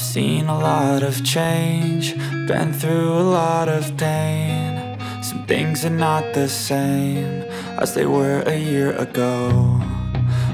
[0.00, 2.16] Seen a lot of change,
[2.48, 4.98] been through a lot of pain.
[5.22, 7.42] Some things are not the same
[7.78, 9.78] as they were a year ago.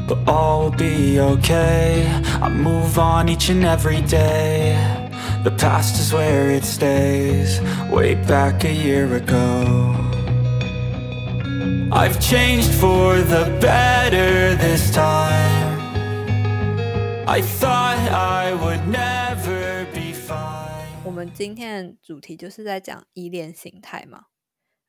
[0.08, 2.06] But all will be okay.
[2.42, 4.74] I move on each and every day.
[5.42, 9.94] The past is where it stays, way back a year ago.
[11.92, 15.78] I've changed for the better this time.
[17.28, 19.15] I thought I would never
[21.16, 24.26] 们今天的主题就是在讲依恋形态嘛。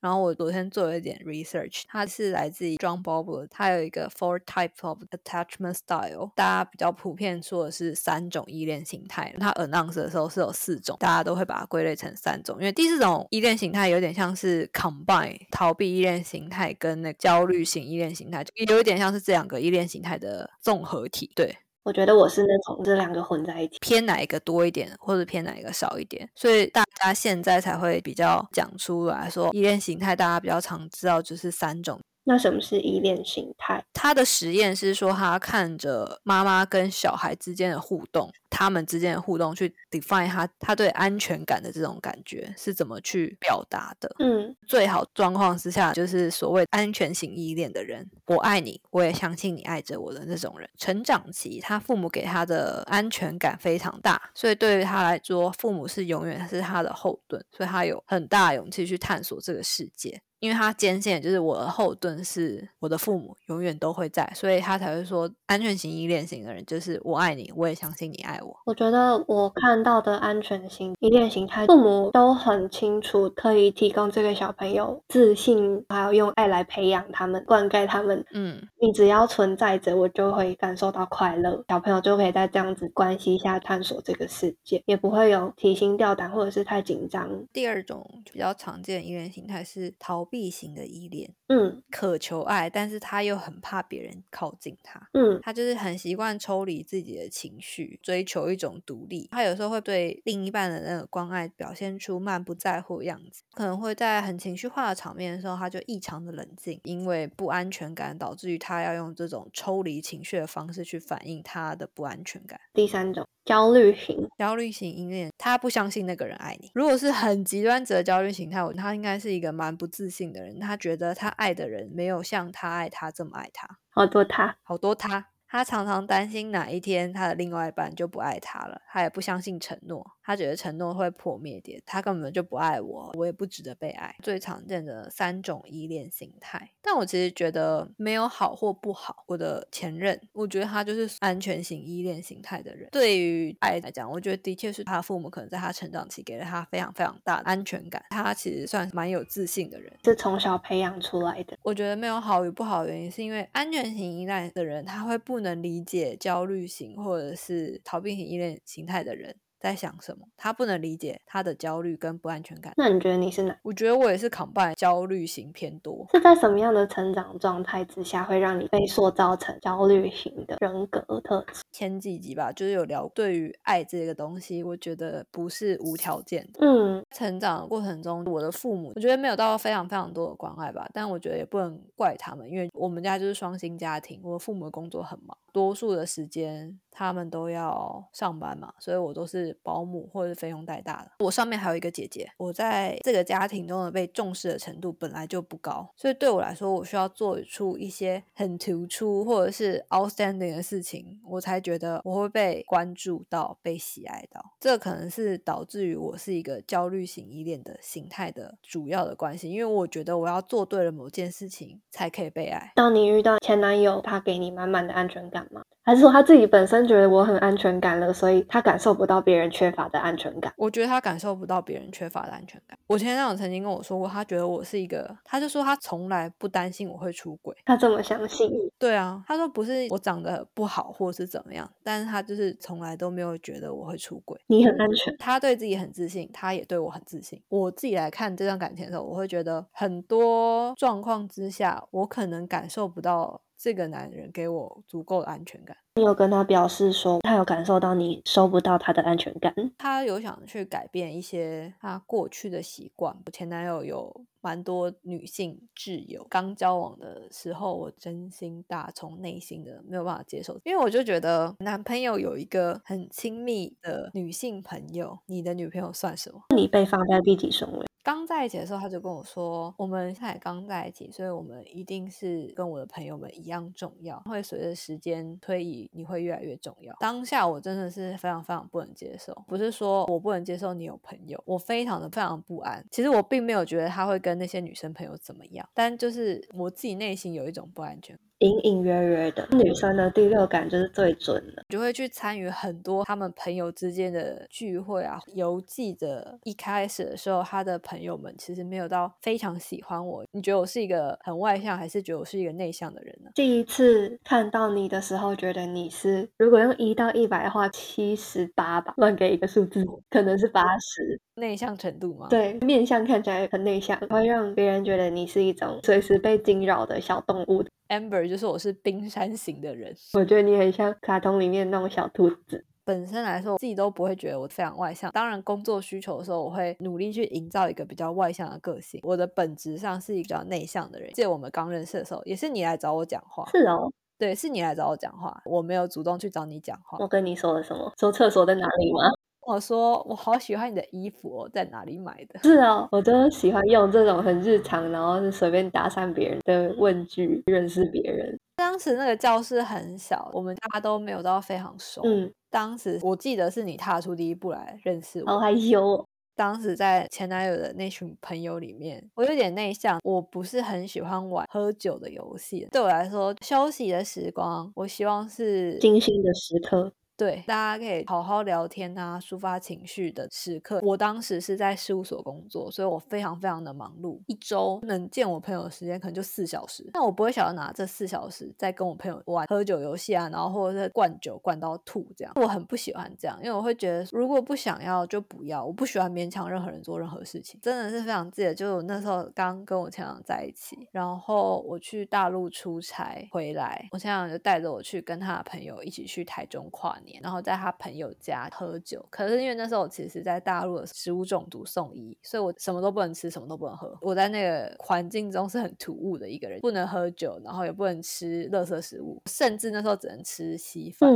[0.01, 9.33] 然后我昨天做了一点 research，它是来自于 John Bobler，它有一个 four types of attachment style，大家比较普遍说的是三种依恋形态。
[9.39, 21.31] 它 announce 的时候是有四种，大家都会把它归类成三种，因为第四种依恋形态有点像是 combine 逃避依恋形态跟那焦虑型依恋形态，就有一点像是这两个依恋形态的综合体。
[21.33, 21.57] 对，
[21.87, 23.77] 我觉得我是那种这两个混在一起。
[23.79, 31.97] 偏哪一个多一点，或者偏哪一个少一点，所以大家现在才会比较讲出来说依恋形态，大家比较常知道就是三种。
[32.29, 33.81] 那什么是依恋形态？
[33.93, 44.13] 他的实验是说，他看着妈妈跟小孩之间的互动，他们之间的互动去 define 他他对安全感的这种感觉是怎么去表达的。
[44.19, 50.69] 嗯，最好状况之下，就是所谓安全型依恋的人，我爱你，我也相信你爱着我的那种人。
[50.77, 60.21] 成长期，他父母给他的安全感非常大，所以对于他来说，父母是永远是他的后盾，所以他有很大勇气去探索这个世界。
[60.39, 68.55] 因为他坚信，就是我的后盾是我的父母，永远都会在，所以他才会说，安全型依恋型的人就是我爱你，我也相信你爱我。
[68.65, 78.23] 我觉得我看到的安全型依恋型态，父母都很清楚，可以提供这个小朋友自信，还有用爱来培养他们，灌溉他们。
[78.31, 81.63] 嗯，你只要存在着，我就会感受到快乐。
[81.67, 87.27] 小朋友就可以在这样子关系下探索这个世界，也不会有提心吊胆或者是太紧张。
[87.51, 94.99] 第二种比较常见的依恋形态是逃避型的依恋，嗯渴求爱，但是他又很怕别人靠近他。
[95.13, 99.27] 嗯他就是很习惯抽离自己的情绪，追求一种独立。
[99.31, 112.59] 他有时候会对另一半的那个关爱表现出漫不在乎的样子，可能会在很情绪化的场面的时候，他就异常的冷静，因为不安全感导致于他要用这种抽离情绪的方式去反映他的不安全感。
[112.73, 116.69] 第三种焦虑型，焦虑型依恋，他不相信那个人爱你。
[116.73, 123.65] 如果是很极端者的焦虑型态，我他应该是一个蛮不自信的人，他觉得他爱的人没有像他爱他这么爱他。
[123.89, 134.15] 好多他，好多他，他常常担心哪一天他的另外一半就不爱他了，他也不相信承诺，他觉得承诺会破灭的，他根本就不爱我，我也不值得被爱。
[134.21, 139.23] 最常见的三种依恋形态，但我其实觉得没有好或不好。
[139.27, 142.89] 我的前任，我觉得他就是安全型依恋形态的人。
[142.91, 149.91] 对于爱来讲，我觉得的确是他父母可能在他成长期给了他非常非常大的安全感，他其实算是蛮有自信的人。
[150.03, 151.57] 是从小培养出来的。
[151.61, 159.39] 我觉得没有好与不好的原因，是因为安全型依赖的人，他会不不能理解焦虑型或者是逃避型依恋形态的人。
[159.59, 162.73] 在想什么，他不能理解他的焦虑跟不安全感。
[162.77, 163.57] 那你觉得你是哪？
[163.63, 166.05] 我觉得我也是 combine 焦虑型偏多。
[166.11, 171.61] 是在什么样的成长状态之下，会让你被塑造成焦虑型的人格特质？
[171.71, 176.59] 前几集吧，就是有聊对于爱这个东西，我觉得不是无条件的。
[176.61, 191.11] 嗯成长的过程中，我的父母我觉得没有到非常非常多的关爱吧，但我觉得也不能怪他们，因为我们家就是双薪家庭，我父母的工作很忙，多数的时间他们都要上班嘛，所以我都是保姆或者是费用带大的。
[191.19, 204.53] 我上面还有一个姐姐，我在这个家庭中的被重视的程度本来就不高，所以对我来说，我需要做出一些很突出或者是 outstanding 的事情，我才觉得我会被关注到、被喜爱到。
[204.59, 212.71] 这可能是导致于我是一个焦虑型依恋的形态的主要的关系，因为我觉得我要做对了某件事情才可以被爱。
[212.75, 215.63] 当你遇到前男友，他给你满满的安全感吗？
[215.87, 220.51] 还是说他自己本身觉得我很安全感了，所以他感受不到别人缺乏的安全感？
[220.57, 222.77] 我觉得他感受不到别人缺乏的安全感。
[222.87, 227.55] 我前男友曾经跟我说过，他觉得我是一个，他就说他从来不担心我会出轨。
[227.63, 234.37] 他这么相信你，对啊，他说不是我长得不好或是怎么样，但是他就是从来都没有觉得我会出轨。
[234.47, 235.15] 你很安全。
[235.17, 237.41] 他对自己很自信，他也对我很自信。
[237.47, 245.75] 我自己来看这段感情的时候，我会觉得很多状况之下，我可能感受不到这个男人给我足够的安全感。
[245.95, 249.53] 你有跟他表示说，他有感受到你收不到他的安全感？
[249.79, 253.17] 他有想去改变一些他过去的习惯。
[253.25, 266.43] 我前男友有蛮多女性挚友，刚交往的时候，我真心大从内心的没有办法接受，因为我就觉得男朋友有一个很亲密的女性朋友，你的女朋友算什么？
[266.55, 267.86] 你被放在第几顺位？
[268.07, 276.95] 刚在一起的时候，他就跟我说，我们才刚在一起，所以我们一定是跟我的朋友们一样重要，会随着时间推移，你会越来越重要。
[277.01, 282.81] 当下我真的是非常非常不能接受，不是说我不能接受你有朋友，我非常的非常不安。
[282.89, 288.17] 其实我并没有觉得他会跟那些女生朋友怎么样，但就是我自己内心有一种不安全。
[288.39, 295.19] 隐隐约约的，女生的第六感就是最准的，就会去参与很多他们朋友之间的聚会啊。
[295.33, 300.23] 犹记的一开始的时候，他的朋友们其实没有到非常喜欢我。
[300.31, 303.31] 你觉得我是一个很外向，还是觉得我是一个内向的人呢？
[303.33, 311.19] 第一次看到你的时候，觉得你是如果用一到一百的话，七十八吧，乱给一个数字，可能是八十。
[311.35, 312.27] 内向程度吗？
[312.29, 317.63] 对，面相看起来很内向，会让别人觉得你是一种随时被惊扰的小动物。
[317.89, 322.65] Amber 就是我是冰山型的人，我觉得你很像卡通里面那种小兔子。
[322.83, 325.11] 本身来说，我自己都不会觉得我非常外向。
[325.11, 328.99] 当然，工作需求的时候，我会努力去营造一个比较外向的个性。
[329.03, 331.11] 我的本质上是一个比较内向的人。
[331.13, 333.45] 记得我们刚认识的时候，也是你来找我讲话。
[333.51, 336.97] 是哦，对，是你来找我讲话，我没有主动去找你讲话。
[337.01, 337.91] 我跟你说了什么？
[337.99, 339.11] 说厕所在哪里吗？
[339.47, 342.37] 我说我好喜欢你的衣服哦，在哪里买的？
[342.43, 348.37] 是啊，我都喜欢用这种很日常，然后是随便搭讪别人的问句认识别人。
[348.57, 352.01] 当时那个教室很小，我们大家都没有到非常熟。
[352.03, 356.05] 嗯，当时我记得是你踏出第一步来认识我，好害羞。
[356.35, 362.67] 当时在前男友的那群朋友里面，我有点内向，我不是很喜欢玩喝酒的游戏。
[362.69, 366.91] 对我来说，休息的时光，我希望是精心的时刻。
[367.17, 370.79] 对，大家可以好好聊天啊，抒发情绪的时刻。
[370.83, 376.87] 我当时是在事务所工作，所以我非常非常的忙碌，一周能见我朋友的时间可能就四小时。
[376.93, 382.31] 那我不会想要拿这四小时在跟我朋友玩喝酒游戏啊，然后或者是灌酒灌到吐这样。
[382.35, 387.59] 我很不喜欢这样，因为我会觉得如果不想要就不要，我不喜欢勉强任何人做任何事情。
[387.63, 397.06] 真的是非常记得，就是我那时候刚跟我前男友在一起，然后我去大陆出差回来，我前男友就带着我去跟他的朋友一起去台中跨年。
[397.21, 403.97] 然后在他朋友家喝酒，可是因为那时候我其实在大陆的食物中毒送医，所以我什么都不能吃，什么都不能喝。
[404.01, 411.09] 我在那个环境中是很突兀的一个人，不能喝酒，然后也不能吃垃圾食物，甚至那时候只能吃稀饭。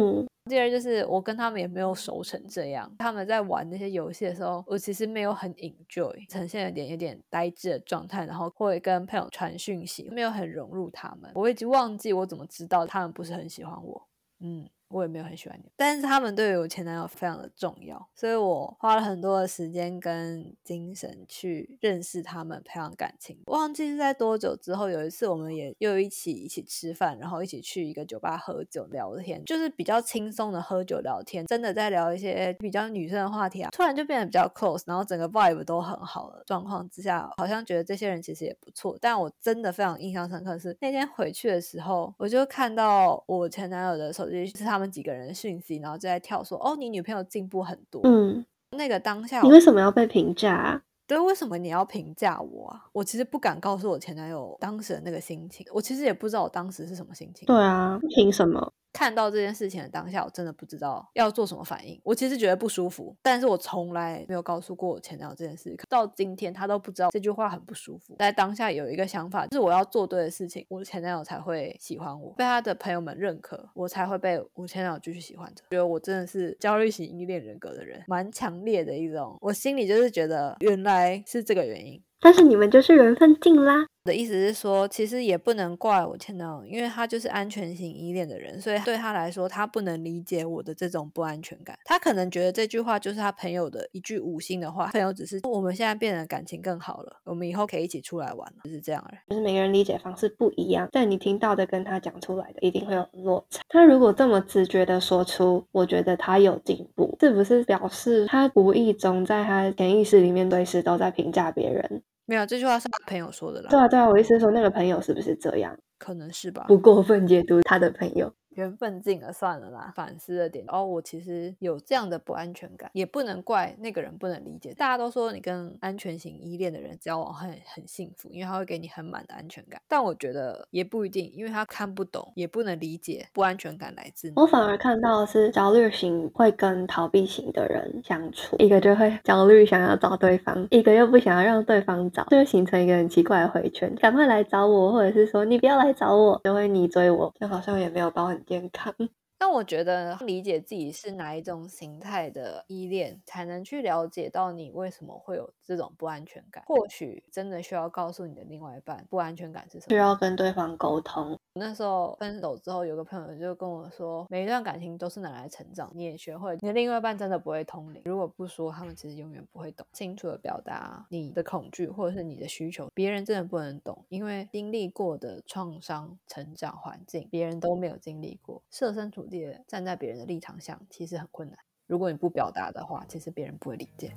[0.50, 11.32] 第二就是我跟他们也没有熟成这样，他们在玩那些游戏的时候，我其实没有很 enjoy，呈现有点有点呆滞的状态，然后会跟朋友传讯息，没有很融入他们。
[11.36, 14.08] 我已经忘记我怎么知道他们不是很喜欢我，
[14.40, 14.68] 嗯。
[14.92, 23.40] 我也没有很喜欢你，但是他们对于我前男友非常的重要，所以我花了很多的时间跟精神去认识他们，培养感情。
[23.46, 38.98] 忘记是在多久之后，有一次我们也又一起一起吃饭，然后一起去一个酒吧喝酒聊天，就是比较轻松的喝酒聊天，真的在聊一些比较女生的话题啊，突然就变得比较 close，然后整个 vibe 都很好的状况之下，好像觉得这些人其实也不错。
[39.00, 44.81] 但我真的非常印象深刻是那天回去的时候，我就看到我前男友的手机是他。
[44.82, 50.82] 们几个人的讯息，然后就在跳说：“哦，你女朋友进步很多。”嗯，那个当下，你为什么要被评价？
[51.08, 52.86] 对，为什么你要评价我啊？
[52.94, 57.46] 我其实不敢告诉我前男友当时的那个心情，我其实也不知道我当时是什么心情。
[57.46, 58.74] 对啊，凭什么？
[58.94, 62.00] 看到这件事情的当下，我真的不知道要做什么反应。
[62.04, 65.76] 我其实觉得不舒服，但是我从来没有告诉过我前男友这件事。
[65.90, 68.16] 到今天，他都不知道这句话很不舒服。
[68.20, 75.64] 在当下有一个想法，就是我要做对的事情，我的前男友才会喜欢我，被他的朋友们认可，我才会被我前男友继续喜欢着。
[75.72, 79.38] 觉得我真的是焦虑型依恋人格的人，蛮强烈的一种。
[79.42, 82.02] 我心里就是觉得，原来是这个原因。
[82.24, 83.88] 但是你们就是缘分尽啦。
[84.04, 91.78] 的意思是说，其实也不能怪我前男友，因为他就是安全型依恋的人，所以对他来说，他不能理解我的这种不安全感。
[91.86, 99.20] 他可能觉得这句话就是他朋友的一句无心的话，朋友只是我们现在变得感情更好了，我们以后可以一起出来玩了，就是这样而已。
[99.30, 103.62] 就是每个人理解方式不一样，但你听到的跟他讲出来的一定会有落差。
[103.70, 112.02] 他如果这么直觉的说出，我觉得他有进步，是不是表示他无意中在他潜意识里面对事都在评价别人？
[112.32, 113.70] 没有，这句话是他朋友说的啦。
[113.70, 115.78] 对啊，对啊，我意思是说，那个朋友是不是这样？
[116.00, 118.34] 可能是吧，不过分解读他的朋友。
[118.56, 119.92] 缘分尽了，算了啦。
[119.96, 124.74] 反思了点，哦，我其实有这样的不安全感，也不能怪那个人不能理解。
[124.74, 129.82] 大家都说你跟安全型依恋的人交往很很幸福，因为他会给你很满的安全感。
[129.88, 134.32] 但我觉得也不一定，因为他看不懂，也不能理解不安全感来自。
[134.36, 143.94] 我反而看到的是焦虑型会跟逃避型的人相处，一个就会焦虑想要找对方，一个又不想要让对方找，就会形成一个很奇怪的回圈。
[143.96, 148.94] 赶快来找我，或者是说你不要来找我，就会你追我，就好像也没有到很健康。
[149.40, 156.64] 那我觉得理解自己是哪一种形态的依恋，才能去了解到你为什么会有这种不安全感。
[156.68, 161.40] 或许真的需要告诉你的另外一半，不安全感是什么，需要跟对方沟通。
[161.54, 168.02] 那时候分手之后，有个朋友就跟我说，每一段感情都是拿来成长，你也学会，你的另外一半真的不会通灵。
[168.06, 169.86] 如果不说，他们其实永远不会懂。
[169.92, 179.42] 清楚的表达你的恐惧或者是你的需求，别人真的不能懂，因为经历过的创伤成长环境，别人都没有经历过，设身处地。
[179.68, 181.58] 站在别人的立场想，其实很困难。
[181.88, 184.14] 如果你不表达的话，其实别人不会理解。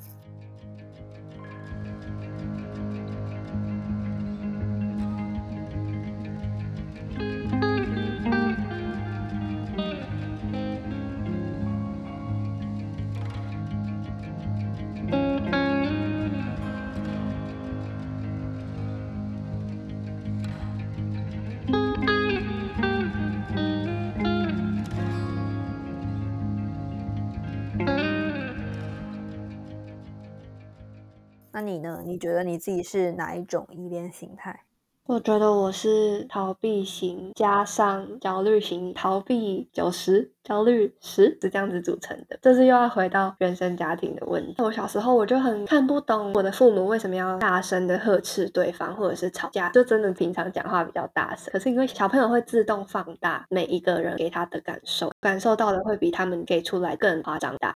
[31.66, 32.02] 你呢？
[32.04, 34.60] 你觉得你自己是哪一种依恋形态？
[35.06, 42.38] 我觉得我是逃避型加上焦虑型，逃避九十，焦虑十，是这样子组成的。
[42.40, 44.54] 这是又要回到原生家庭的问题。
[44.62, 51.52] 我小时候我就很看不懂我的父母为什么要大声的呵斥对方，或者是吵架，就真的平常讲话比较大声。
[51.52, 57.74] 可是因为小朋友会自动放大每一个人给他的感受，感受到的会比他们给出来更夸张大。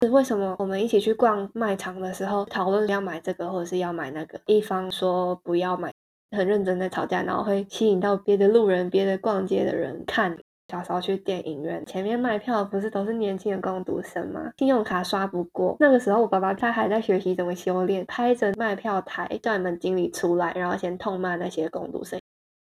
[0.00, 5.92] 是为什么我们一起去逛卖场的时候，讨论要买这个或者是要买那个，一方说不要买，
[6.30, 10.38] 很认真的吵架，然后会吸引到别的路人、别的逛街的人看。
[10.70, 14.52] 小时候去电影院前面卖票，不是都是年轻的工读生吗？
[14.58, 22.20] 信用卡刷不过，那个时候我爸爸他还在学习怎么修炼，拍着卖票台叫你们经理出来，然后先痛骂那些工读生。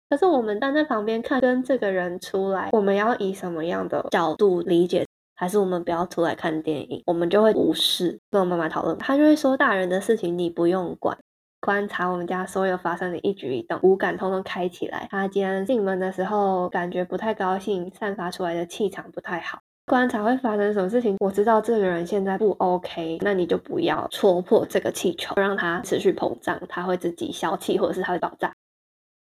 [0.10, 5.06] 可是我们站在旁边看，跟这个人出来，我们要以什么样的角度理解？
[5.38, 8.20] 还是我们不要出来看电影，我们就会无视。
[8.32, 11.15] 跟我妈妈讨论，她就会说大人的事情你不用管，
[11.62, 15.08] 观察我们家所有发生的一举一动，五感通通开起来。
[15.12, 21.15] 他今天进门的时候感觉不太高兴，散发出来的气场不太好，观察会发生什么事情。
[21.20, 28.51] 我知道这个人现在不 OK，那你就不要戳破这个气球，让它持续膨胀，它会自己消气，或者是它会爆炸。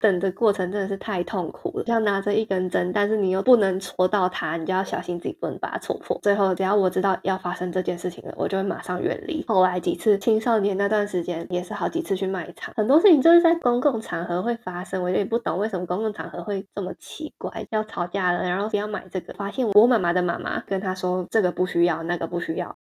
[0.02, 6.18] 等的过程真的是太痛苦了，像拿着一根针，但是你又不能戳到它，你就要小心自己不能把它戳破。
[6.20, 9.44] 最后，只要我知道要发生这件事情了，我就会马上远离。
[9.46, 22.76] 后来几次青少年那段时间，也是好几次去卖场，很多事情就是在公共场合会发生，我有点不懂为什么公共场合会这么奇怪，要吵架了，然后不要买这个，发现我妈妈的妈妈跟他说这个不需要，那个不需要。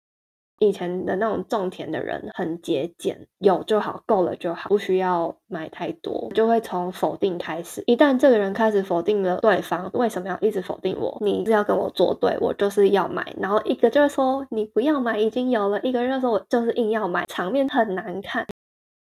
[0.61, 7.83] 以前的那种种田的人很节俭，有就好，够了就好，不需要买太多，就会从否定开始。
[7.87, 11.17] 一旦这个人开始否定了对方，为什么要一直否定我？
[11.19, 13.33] 你是要跟我作对，我就是要买。
[13.39, 18.45] 然后一个就是说你不要买，已经有了；一个就是说我就是硬要买，场面很难看。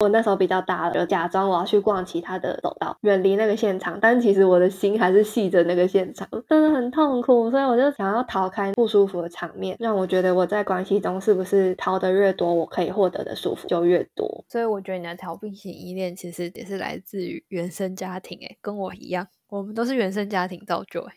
[0.03, 3.99] 我那时候比较大了，就假装我要去逛其他的走道，远离那个现场。
[4.01, 7.51] 但其实我的心还是系着那个现场，真的很痛苦。
[7.51, 14.45] 所以我就想要逃开不舒服的场面，让我觉得我在关系中是不是逃得越多，我可以获得的舒服就越多。
[14.49, 21.13] 所以我觉得你的逃避型依恋其实也是来自于原生家庭，诶跟我一样，我们都是原生家庭造就，诶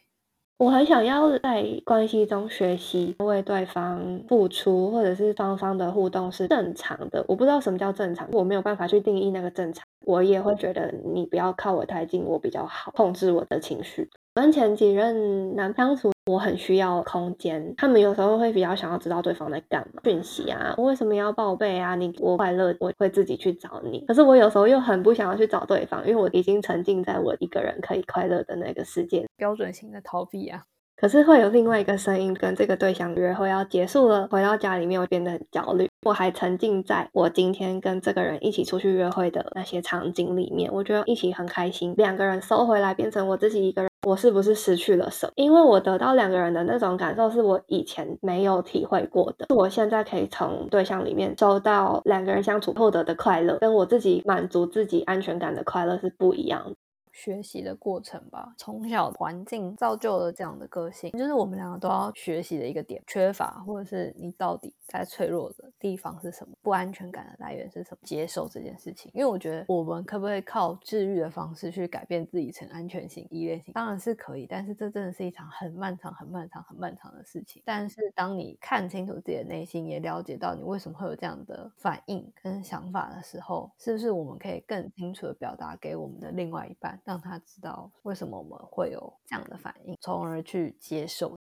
[0.58, 7.26] 我很想要在关系中学习为对方付出，或者是双方的互动是正常的。
[7.28, 9.86] 我不知道什么叫正常，我没有办法去定义那个正常。
[10.06, 14.10] 我也会觉得你不要靠我太近，我比较好控制我的情绪。
[14.36, 17.74] 跟前几任男相处，我很需要空间。
[17.78, 21.96] 他们有时候会比较想要知道对方在干嘛，讯息啊，我为什么要报备啊？
[21.96, 24.04] 你我快乐，我会自己去找你。
[24.06, 29.26] 可是我有时候又很不想要去找对方，因为我已经沉浸在我一个人可以快乐的那个世界。
[29.38, 30.64] 标准型的逃避啊。
[30.98, 35.88] 可是会有另外一个声音，跟这个对象约会要结束了，回到家里面我变得很焦虑。
[36.06, 41.94] 我还沉浸在我今天跟这个人一起出去约会的那些场景里面，我觉得一起很开心。
[41.98, 45.34] 两个人收回来变成我自己一个人，我是不是失去了什么？
[45.36, 49.48] 因为我得到两个人的那种感受，是我以前没有体会过的。
[49.56, 56.76] 我现在可以从对象里面收到两个人相处获得的快乐，跟我自己满足自己安全感的快乐是不一样的。
[57.16, 58.54] 学习的过程吧。
[58.58, 69.10] 从小环境造就了这样的个性，就是我们两个都要学习的一个点，缺乏或者是你到底在脆弱的地方是什么，不安全感的来源是什么，接受这件事情。
[69.14, 77.64] 因为我觉得我们可不可以靠治愈的方式去改变自己成安全型依恋型，当然是可以，但是这真的是一场很漫长、很漫长、很漫长的事情。
[77.66, 91.36] 但是当你看清楚自己的内心，也了解到你为什么会有这样的反应跟想法的时候，是不是我们可以更清楚的表达给我们的另外一半，让他知道为什么我们会有这样的反应，从而去接受。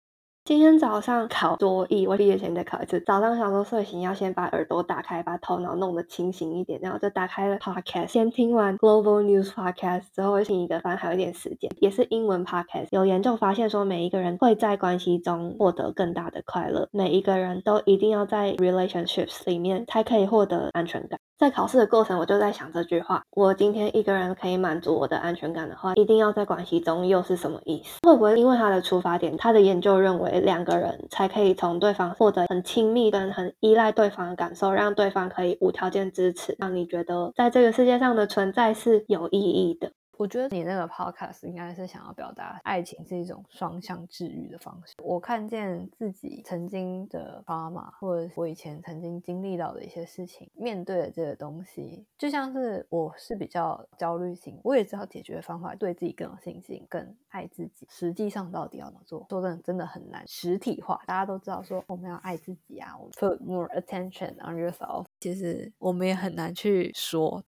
[0.44, 3.00] 今天早上考多译，我毕业前再考一次。
[3.02, 12.88] 早上想说睡醒要先把耳朵打开，把头脑弄得清醒一点，然后就打开了 podcast，先听完 Global News podcast 之后，听一个反正还有一点时间，也是英文 podcast。
[12.90, 21.20] 有研究发现说，每一个人会在关系中获得更大的快乐，每一个人都一定要在 relationships 里面才可以获得安全感。
[21.42, 27.98] 在考试的过程，我就在想这句话：我今天一个人可以满足我的安全感的话，一定要在关系中又是什么意思？
[28.08, 39.92] 会不会因为他的出发点，他的研究认为两个人才可以从对方获得很亲密跟很依赖对方的感受，让对方可以无条件支持，让你觉得在这个世界上的存在是有意义的？
[40.22, 44.94] 我觉得你那个 podcast 应该是想要表达，爱情是一种双向治愈的方式。
[45.02, 57.88] 我看见自己曾经的妈妈或者我以前曾经经历到的一些事情，面对的这个东西，就像是我是比较焦虑型，我也知道解决方法，对自己更有信心，更爱自己。
[57.90, 61.02] 实际上到底要怎么做，说真的真的很难实体化。
[61.08, 67.44] 大家都知道说我们要爱自己啊，我 put more attention on yourself，其实我们也很难去说。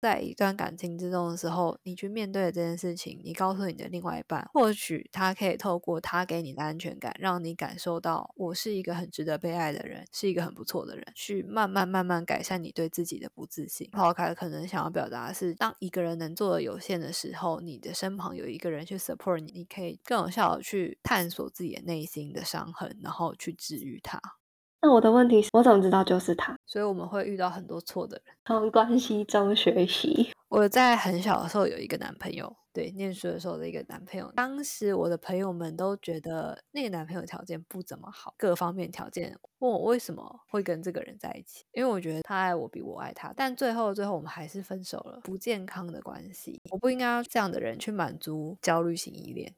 [0.00, 13.88] 在一段感情之中的时候，你去面对这件事情，你告诉你的另外一半，或许他可以透过他给你的安全感，让你感受到我是一个很值得被爱的人，是一个很不错的人，去慢慢慢慢改善你对自己的不自信。
[13.90, 24.20] 抛开可能想要表达的是，当一个人能做的有限的时候，你的身旁有一个人去 support 你，你可以更有效的去探索自己的内心的伤痕，然后去治愈它。
[24.80, 26.56] 那我的问题是，我怎么知道就是他？
[26.64, 30.30] 所以我们会遇到很多错的人，从关系中学习。
[30.48, 34.32] 我在很小的时候有一个男朋友，对，念书的时候的一个男朋友。
[34.36, 39.36] 当时我的朋友们都觉得那个男朋友条件不怎么好，各方面条件。
[39.58, 41.64] 问我为什么会跟这个人在一起？
[41.72, 43.32] 因为我觉得他爱我比我爱他。
[43.36, 46.62] 但最后最后我们还是分手了，不健康的关系。
[46.70, 49.52] 我不应该要这样的人去满足焦虑型依恋。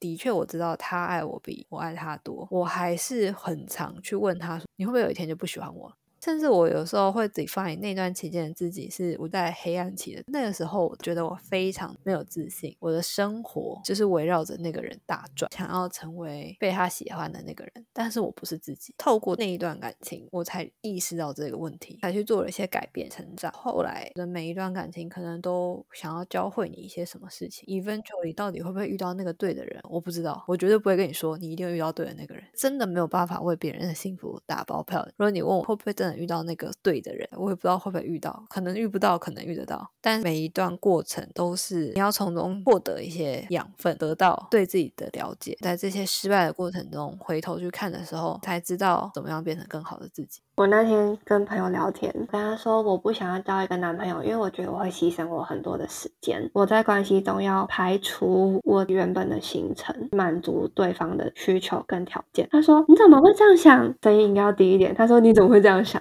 [0.00, 10.22] 的确，我知道他爱我比我爱他多，我还是很常去问他：“你会不会有一天就不喜欢我？”甚至我有时候会 define 那段期间的自己是不在黑暗期的。
[10.26, 17.86] 那个时候，我觉得我非常没有自信，我的生活就是围绕着那个人打转，想要成为被他喜欢的那个人。
[17.92, 18.94] 但是我不是自己。
[18.98, 23.50] 透过那一段感情，我才意识到这个问题，才去做了一些改变、成长。
[23.52, 27.64] 后来的每一段感情，可能都想要教会你一些什么事情。
[27.66, 30.44] Eventually，到底会不会遇到那个对的人，我不知道。
[30.46, 32.44] 我绝对不会跟你说，你一定会遇到对的那个人。
[32.54, 35.06] 真的没有办法为别人的幸福打包票。
[35.16, 39.90] 如果你问我会不会真的，遇到那个对的人，我也不知道会不会遇到，可能遇不到，可能遇得到。
[40.00, 45.56] 但每一段过程都是你要从中获得一些养分，得到对自己的了解。
[45.60, 50.40] 在这些失败的过程中，回头去看的时候，才知道怎么样变成更好的自己。
[50.60, 56.50] 我那天跟朋友聊天，跟他说我不想要交一个男朋友，因为我觉得我会牺牲我很多的时间。
[56.52, 62.46] 我在关系中要排除我原本的行程，满足对方的需求跟条件。
[62.50, 63.94] 他说你怎么会这样想？
[64.02, 64.94] 声音应该要低一点。
[64.94, 65.98] 他说你怎么会这样想？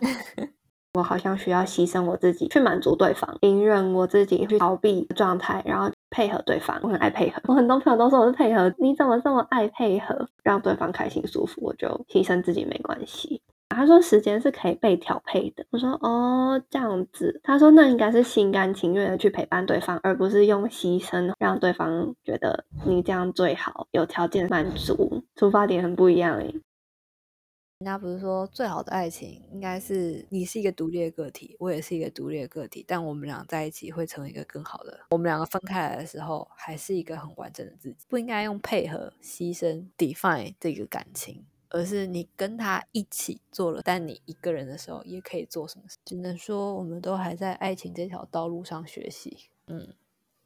[0.95, 6.77] 我好像需要牺牲我自己去满足对方，隐忍我自己去逃避状态，然后配合对方。
[6.83, 8.73] 我很爱配合，我很多朋友都说我是配合。
[8.77, 13.41] 你怎么这么爱配合，让对方开心舒服，我就牺牲自己没关系。
[13.79, 15.65] 他说时间是可以被调配的。
[15.69, 17.39] 我说哦这样子。
[17.41, 25.23] 他说那应该是心甘情愿的去陪伴对方，而不是用牺牲让对方觉得你这样最好，有条件满足。
[25.37, 26.53] 出发点很不一样诶。
[27.79, 34.99] 人家不是说最好的爱情应该是你是一个独立的个体，我也是一个独立的个体，但我们俩在一起会成为一个更好的。
[35.11, 38.05] 我们两个分开来的时候，还是一个很完整的自己。
[38.09, 41.45] 不应该用配合、牺牲 define 这个感情。
[41.69, 45.97] 而是你跟他一起做了，但你一个人的时候也可以做什么事？
[46.05, 49.37] 只能说我们都还在爱情这条道路上学习。
[49.67, 49.89] 嗯，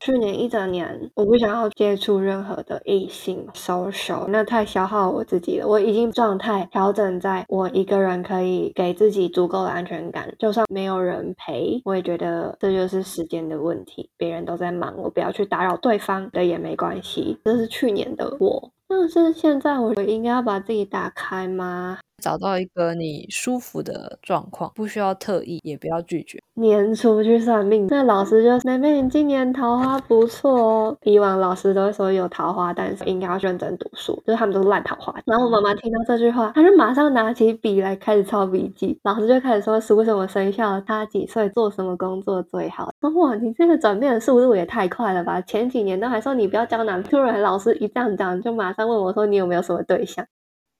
[0.01, 5.67] 去年一整年，我不想要接触任何的异性 social，那太消耗我自己了。
[5.67, 14.09] 我已经状态调整在我一个人可以给自己足够的安全感，就算没有人陪，我也觉得这就是时间的问题。
[14.17, 17.39] 别人都在忙，我不要去打扰对方的也没关系。
[17.45, 18.73] 这是去年的我。
[18.95, 21.97] 但是现在，我应该要把自己打开吗？
[22.23, 26.39] 找到一个你舒服的状况，不需要特意，也不要拒绝。
[26.53, 30.97] 年初去算命，那老师就妹妹，你今年桃花不错哦。
[31.01, 35.13] 以往老师都会说有桃花，但是应该要认真读书，就是他们都是烂桃花。
[35.25, 38.97] 然后我妈妈听到这句话，她就马上拿起笔来开始抄笔记。
[39.03, 42.93] 老师就开始说属什么生肖，他几岁，做什么工作最好。
[43.15, 45.41] 哇，你这个转变的速度也太快了吧！
[45.41, 50.25] 前几年都还说你不要交男，突然老师一这样讲，就马上问我说你有没有什么对象。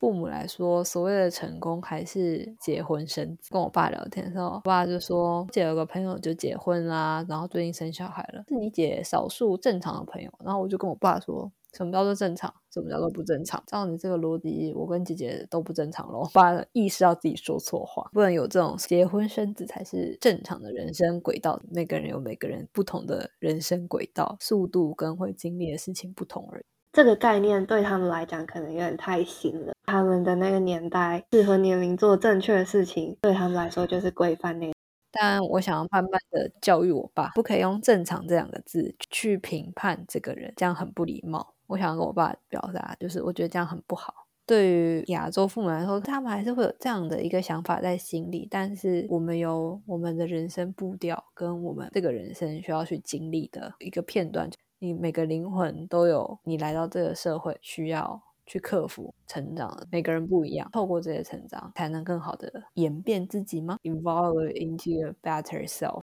[0.03, 3.47] 父母来说，所谓的成功还是结婚生子。
[3.53, 10.29] 跟我爸聊天的时候，我爸就说，姐有个朋友就结婚啦，然后最近生小孩了，是你姐少数正常的朋友。
[10.43, 12.53] 然后我就跟我爸说，什么叫做正常？
[12.73, 13.63] 什么叫做不正常？
[13.65, 16.29] 照你这个逻辑，我跟姐姐都不正常喽。
[16.33, 21.57] 爸意识到自己说错话，不能有这种结婚生子才是正常的人生轨道。
[21.71, 26.65] 每个人有每个人不同的人生轨道，速度跟会经历的事情不同而已。
[26.91, 29.72] 这个概念对他们来讲可能有点太新了。
[29.85, 34.71] 他们的那个年代，适合年龄做正确的事情，对他们来说就是规范那。
[35.11, 41.53] 但我想要慢慢的教育我爸，不可以用“正常”这两个字去评判这个人，这样很不礼貌。
[41.67, 44.13] 我想跟我爸表达，就是我觉得这样很不好。
[44.45, 48.47] 对于亚洲父母来说，他们还是会有这样的一个想法在心里。
[48.49, 54.49] 但是我们有我们的人生步调，跟我们这个人生需要去经历的一个片段。
[54.79, 66.01] 你每个灵魂都有你来到这个社会需要去克服成长，每个人不一样，透过这些成长才能更好的演变自己吗？Evolve into a better self，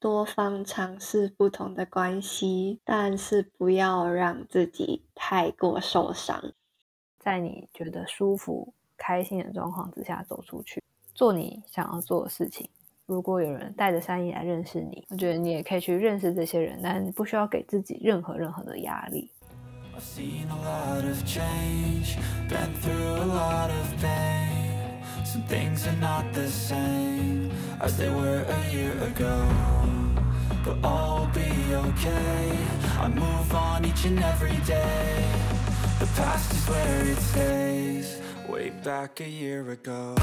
[0.00, 6.52] 多方尝试不同的关系，但是不要让自己太过受伤，
[7.18, 10.82] 在你觉得舒服、开心的状况之下走出去，
[11.14, 12.68] 做你想要做的事情。
[13.06, 19.30] 如果有人带着善意来认识你，我觉得你也可以去认识这些人，但不需要给自己任何任何的压力。
[19.96, 22.16] I've seen a lot of change,
[22.48, 25.04] been through a lot of pain.
[25.24, 29.48] Some things are not the same as they were a year ago.
[30.64, 32.58] But all will be okay,
[32.98, 35.24] I move on each and every day.
[36.00, 40.16] The past is where it stays, way back a year ago.